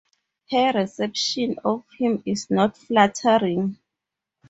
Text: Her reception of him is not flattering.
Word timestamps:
Her 0.49 0.71
reception 0.73 1.57
of 1.63 1.83
him 1.99 2.23
is 2.25 2.49
not 2.49 2.75
flattering. 2.75 3.77